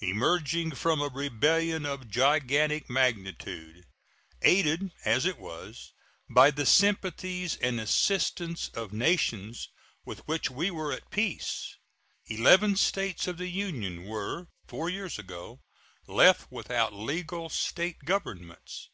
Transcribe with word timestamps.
Emerging 0.00 0.72
from 0.72 1.00
a 1.00 1.06
rebellion 1.06 1.86
of 1.86 2.10
gigantic 2.10 2.90
magnitude, 2.90 3.84
aided, 4.42 4.90
as 5.04 5.24
it 5.24 5.38
was, 5.38 5.92
by 6.28 6.50
the 6.50 6.66
sympathies 6.66 7.54
and 7.58 7.78
assistance 7.78 8.70
of 8.70 8.92
nations 8.92 9.68
with 10.04 10.26
which 10.26 10.50
we 10.50 10.68
were 10.68 10.92
at 10.92 11.12
peace, 11.12 11.76
eleven 12.26 12.74
States 12.74 13.28
of 13.28 13.38
the 13.38 13.46
Union 13.46 14.04
were, 14.06 14.48
four 14.66 14.90
years 14.90 15.16
ago, 15.16 15.60
left 16.08 16.50
without 16.50 16.92
legal 16.92 17.48
State 17.48 18.00
governments. 18.04 18.88